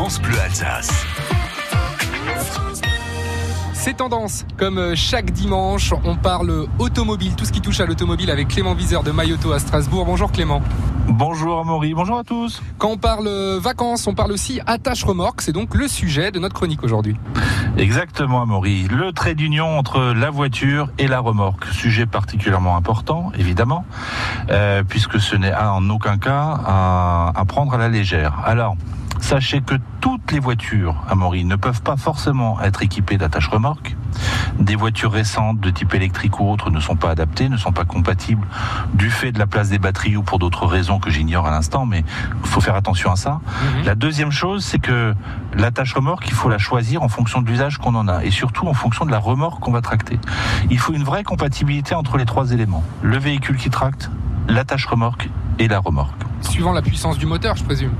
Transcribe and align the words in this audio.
France 0.00 0.22
Bleu 0.22 0.38
Alsace. 0.40 1.04
C'est 3.72 3.96
tendance, 3.96 4.46
comme 4.56 4.78
euh, 4.78 4.94
chaque 4.94 5.32
dimanche, 5.32 5.92
on 6.04 6.14
parle 6.14 6.68
automobile, 6.78 7.34
tout 7.34 7.44
ce 7.44 7.50
qui 7.50 7.60
touche 7.60 7.80
à 7.80 7.84
l'automobile 7.84 8.30
avec 8.30 8.46
Clément 8.46 8.74
Viseur 8.74 9.02
de 9.02 9.10
Mayoto 9.10 9.50
à 9.50 9.58
Strasbourg. 9.58 10.04
Bonjour 10.04 10.30
Clément. 10.30 10.62
Bonjour 11.08 11.58
Amaury, 11.58 11.94
bonjour 11.94 12.16
à 12.16 12.22
tous. 12.22 12.62
Quand 12.78 12.90
on 12.90 12.96
parle 12.96 13.26
euh, 13.26 13.58
vacances, 13.60 14.06
on 14.06 14.14
parle 14.14 14.30
aussi 14.30 14.60
attache 14.68 15.02
remorque, 15.02 15.40
c'est 15.42 15.50
donc 15.50 15.74
le 15.74 15.88
sujet 15.88 16.30
de 16.30 16.38
notre 16.38 16.54
chronique 16.54 16.84
aujourd'hui. 16.84 17.16
Exactement 17.76 18.40
Amaury, 18.40 18.86
le 18.86 19.12
trait 19.12 19.34
d'union 19.34 19.80
entre 19.80 20.14
la 20.14 20.30
voiture 20.30 20.90
et 20.98 21.08
la 21.08 21.18
remorque, 21.18 21.64
sujet 21.72 22.06
particulièrement 22.06 22.76
important 22.76 23.32
évidemment, 23.36 23.84
euh, 24.50 24.84
puisque 24.88 25.18
ce 25.18 25.34
n'est 25.34 25.52
en 25.52 25.90
aucun 25.90 26.18
cas 26.18 26.56
à, 26.64 27.32
à 27.34 27.44
prendre 27.46 27.74
à 27.74 27.78
la 27.78 27.88
légère. 27.88 28.38
Alors, 28.46 28.76
Sachez 29.28 29.60
que 29.60 29.74
toutes 30.00 30.32
les 30.32 30.38
voitures 30.38 30.94
à 31.06 31.14
Maury 31.14 31.44
ne 31.44 31.54
peuvent 31.54 31.82
pas 31.82 31.98
forcément 31.98 32.58
être 32.62 32.82
équipées 32.82 33.18
d'attache 33.18 33.48
remorque. 33.48 33.94
Des 34.58 34.74
voitures 34.74 35.12
récentes 35.12 35.60
de 35.60 35.68
type 35.68 35.92
électrique 35.92 36.40
ou 36.40 36.50
autre 36.50 36.70
ne 36.70 36.80
sont 36.80 36.96
pas 36.96 37.10
adaptées, 37.10 37.50
ne 37.50 37.58
sont 37.58 37.72
pas 37.72 37.84
compatibles 37.84 38.46
du 38.94 39.10
fait 39.10 39.30
de 39.30 39.38
la 39.38 39.46
place 39.46 39.68
des 39.68 39.78
batteries 39.78 40.16
ou 40.16 40.22
pour 40.22 40.38
d'autres 40.38 40.64
raisons 40.64 40.98
que 40.98 41.10
j'ignore 41.10 41.46
à 41.46 41.50
l'instant, 41.50 41.84
mais 41.84 42.04
il 42.42 42.48
faut 42.48 42.62
faire 42.62 42.74
attention 42.74 43.12
à 43.12 43.16
ça. 43.16 43.42
Mhm. 43.42 43.84
La 43.84 43.94
deuxième 43.94 44.32
chose, 44.32 44.64
c'est 44.64 44.78
que 44.78 45.14
l'attache 45.52 45.92
remorque, 45.92 46.26
il 46.26 46.34
faut 46.34 46.48
la 46.48 46.56
choisir 46.56 47.02
en 47.02 47.08
fonction 47.08 47.42
de 47.42 47.48
l'usage 47.48 47.76
qu'on 47.76 47.96
en 47.96 48.08
a 48.08 48.24
et 48.24 48.30
surtout 48.30 48.66
en 48.66 48.72
fonction 48.72 49.04
de 49.04 49.10
la 49.10 49.18
remorque 49.18 49.60
qu'on 49.60 49.72
va 49.72 49.82
tracter. 49.82 50.18
Il 50.70 50.78
faut 50.78 50.94
une 50.94 51.04
vraie 51.04 51.22
compatibilité 51.22 51.94
entre 51.94 52.16
les 52.16 52.24
trois 52.24 52.52
éléments. 52.52 52.82
Le 53.02 53.18
véhicule 53.18 53.58
qui 53.58 53.68
tracte, 53.68 54.10
l'attache 54.48 54.86
remorque 54.86 55.28
et 55.58 55.68
la 55.68 55.80
remorque. 55.80 56.27
Suivant 56.42 56.72
la 56.72 56.82
puissance 56.82 57.18
du 57.18 57.26
moteur, 57.26 57.56
je 57.56 57.64
présume. 57.64 57.92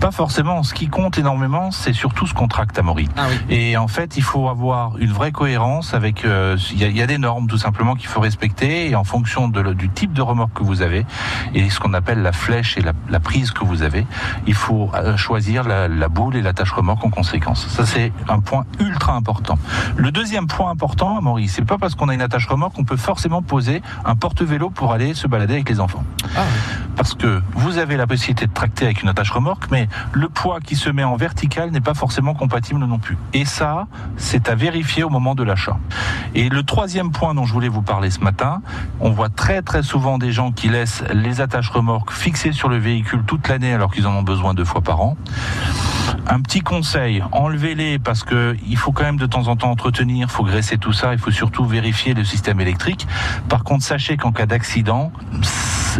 Pas 0.00 0.10
forcément. 0.10 0.62
Ce 0.62 0.74
qui 0.74 0.88
compte 0.88 1.18
énormément, 1.18 1.70
c'est 1.70 1.92
surtout 1.92 2.26
ce 2.26 2.34
qu'on 2.34 2.48
tracte 2.48 2.78
à 2.78 2.82
Maury. 2.82 3.08
Ah 3.16 3.26
et 3.48 3.76
en 3.76 3.88
fait, 3.88 4.16
il 4.16 4.22
faut 4.22 4.48
avoir 4.48 4.96
une 4.98 5.12
vraie 5.12 5.32
cohérence 5.32 5.94
avec. 5.94 6.24
Euh, 6.24 6.56
il 6.72 6.96
y, 6.96 7.02
a 7.02 7.06
des 7.06 7.18
normes 7.18 7.46
tout 7.46 7.58
simplement 7.58 7.94
qu'il 7.94 8.08
faut 8.08 8.20
respecter 8.20 8.90
et 8.90 8.94
en 8.94 9.04
fonction 9.04 9.48
de, 9.48 9.72
du 9.72 9.88
type 9.88 10.12
de 10.12 10.22
remorque 10.22 10.54
que 10.54 10.62
vous 10.62 10.82
avez 10.82 11.06
et 11.54 11.70
ce 11.70 11.80
qu'on 11.80 11.94
appelle 11.94 12.22
la 12.22 12.32
flèche 12.32 12.76
et 12.76 12.82
la, 12.82 13.20
prise 13.20 13.50
que 13.50 13.64
vous 13.64 13.82
avez, 13.82 14.06
il 14.46 14.54
faut 14.54 14.90
euh, 14.94 15.16
choisir 15.16 15.64
la, 15.64 15.88
la 15.88 16.08
boule 16.08 16.36
et 16.36 16.42
l'attache 16.42 16.72
remorque 16.72 17.04
en 17.04 17.10
conséquence. 17.10 17.66
Ça, 17.68 17.86
c'est 17.86 18.12
un 18.28 18.40
point 18.40 18.64
ultra 18.78 19.14
important. 19.14 19.58
Le 19.96 20.10
deuxième 20.10 20.46
point 20.46 20.70
important, 20.70 21.20
Maury, 21.22 21.48
c'est 21.48 21.64
pas 21.64 21.78
parce 21.78 21.94
qu'on 21.94 22.08
a 22.08 22.14
une 22.14 22.22
attache 22.22 22.46
remorque 22.46 22.74
qu'on 22.74 22.84
peut 22.84 22.96
forcément 22.96 23.42
poser 23.42 23.82
un 24.04 24.14
porte-vélo 24.14 24.70
pour 24.70 24.92
aller 24.92 25.14
se 25.14 25.26
balader 25.26 25.54
avec 25.54 25.68
les 25.68 25.80
enfants. 25.80 26.04
Ah 26.36 26.42
parce 26.96 27.14
que 27.14 27.42
vous 27.56 27.78
avez 27.78 27.96
la 27.96 28.06
possibilité 28.06 28.46
de 28.46 28.52
tracter 28.52 28.84
avec 28.84 29.02
une 29.02 29.08
attache 29.08 29.30
remorque, 29.30 29.70
mais 29.70 29.88
le 30.12 30.28
poids 30.28 30.60
qui 30.60 30.76
se 30.76 30.90
met 30.90 31.04
en 31.04 31.16
vertical 31.16 31.70
n'est 31.70 31.80
pas 31.80 31.94
forcément 31.94 32.34
compatible 32.34 32.80
non 32.80 32.98
plus. 32.98 33.16
Et 33.32 33.44
ça, 33.44 33.86
c'est 34.16 34.48
à 34.48 34.54
vérifier 34.54 35.02
au 35.02 35.08
moment 35.08 35.34
de 35.34 35.42
l'achat. 35.42 35.78
Et 36.34 36.48
le 36.48 36.62
troisième 36.62 37.10
point 37.10 37.34
dont 37.34 37.44
je 37.44 37.52
voulais 37.52 37.68
vous 37.68 37.82
parler 37.82 38.10
ce 38.10 38.20
matin, 38.20 38.60
on 39.00 39.10
voit 39.10 39.30
très 39.30 39.62
très 39.62 39.82
souvent 39.82 40.18
des 40.18 40.32
gens 40.32 40.52
qui 40.52 40.68
laissent 40.68 41.02
les 41.12 41.40
attaches 41.40 41.70
remorques 41.70 42.12
fixées 42.12 42.52
sur 42.52 42.68
le 42.68 42.76
véhicule 42.76 43.22
toute 43.26 43.48
l'année 43.48 43.72
alors 43.72 43.92
qu'ils 43.92 44.06
en 44.06 44.14
ont 44.14 44.22
besoin 44.22 44.54
deux 44.54 44.64
fois 44.64 44.82
par 44.82 45.00
an. 45.00 45.16
Un 46.28 46.40
petit 46.40 46.60
conseil, 46.60 47.22
enlevez-les 47.32 47.98
parce 47.98 48.22
que 48.22 48.56
il 48.66 48.76
faut 48.76 48.92
quand 48.92 49.04
même 49.04 49.16
de 49.16 49.26
temps 49.26 49.48
en 49.48 49.56
temps 49.56 49.70
entretenir, 49.70 50.30
faut 50.30 50.44
graisser 50.44 50.76
tout 50.76 50.92
ça, 50.92 51.12
il 51.12 51.18
faut 51.18 51.30
surtout 51.30 51.64
vérifier 51.64 52.14
le 52.14 52.24
système 52.24 52.60
électrique. 52.60 53.06
Par 53.48 53.64
contre, 53.64 53.84
sachez 53.84 54.16
qu'en 54.16 54.32
cas 54.32 54.46
d'accident, 54.46 55.12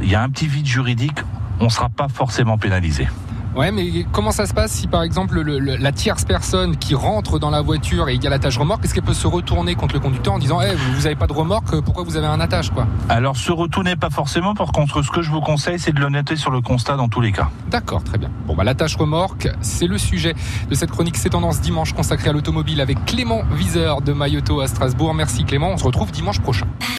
il 0.02 0.10
y 0.10 0.14
a 0.14 0.22
un 0.22 0.28
petit 0.28 0.46
vide 0.46 0.66
juridique, 0.66 1.20
on 1.60 1.64
ne 1.64 1.70
sera 1.70 1.88
pas 1.88 2.08
forcément 2.08 2.58
pénalisé. 2.58 3.08
Ouais, 3.54 3.72
mais 3.72 4.04
comment 4.12 4.32
ça 4.32 4.44
se 4.44 4.52
passe 4.52 4.70
si 4.70 4.86
par 4.86 5.02
exemple 5.02 5.40
la 5.40 5.90
tierce 5.90 6.26
personne 6.26 6.76
qui 6.76 6.94
rentre 6.94 7.38
dans 7.38 7.48
la 7.48 7.62
voiture 7.62 8.10
et 8.10 8.14
il 8.14 8.22
y 8.22 8.26
a 8.26 8.30
l'attache 8.30 8.58
remorque, 8.58 8.84
est-ce 8.84 8.92
qu'elle 8.92 9.02
peut 9.02 9.14
se 9.14 9.26
retourner 9.26 9.74
contre 9.74 9.94
le 9.94 10.00
conducteur 10.00 10.34
en 10.34 10.38
disant 10.38 10.60
hey, 10.60 10.76
vous 10.76 11.04
n'avez 11.04 11.14
pas 11.14 11.26
de 11.26 11.32
remorque, 11.32 11.81
pourquoi 11.81 12.04
vous 12.04 12.19
avez 12.19 12.26
un 12.26 12.38
attache 12.38 12.69
quoi? 12.69 12.86
Alors 13.08 13.38
se 13.38 13.50
retourner 13.50 13.97
pas 13.97 14.10
forcément, 14.10 14.54
par 14.54 14.72
contre 14.72 15.00
ce 15.00 15.10
que 15.10 15.22
je 15.22 15.31
vous 15.31 15.41
conseille 15.41 15.78
c'est 15.78 15.94
de 15.94 16.06
noter 16.06 16.36
sur 16.36 16.50
le 16.50 16.60
constat 16.60 16.97
dans 16.97 17.08
tous 17.08 17.22
les 17.22 17.32
cas. 17.32 17.48
D'accord, 17.70 18.04
très 18.04 18.19
bien. 18.19 18.28
Bon 18.47 18.54
bah 18.54 18.62
l'attache 18.62 18.94
remorque, 18.94 19.48
c'est 19.62 19.86
le 19.86 19.97
sujet 19.97 20.34
de 20.69 20.75
cette 20.75 20.91
chronique 20.91 21.16
C'est 21.16 21.31
tendance 21.31 21.62
dimanche 21.62 21.94
consacrée 21.94 22.28
à 22.28 22.34
l'automobile 22.34 22.82
avec 22.82 23.06
Clément 23.06 23.41
Viseur 23.52 24.02
de 24.02 24.12
Mayoto 24.12 24.60
à 24.60 24.66
Strasbourg. 24.66 25.14
Merci 25.14 25.44
Clément, 25.44 25.70
on 25.70 25.78
se 25.78 25.84
retrouve 25.84 26.10
dimanche 26.10 26.41
prochain. 26.41 26.66